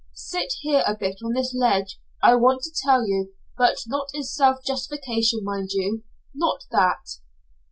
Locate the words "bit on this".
0.97-1.53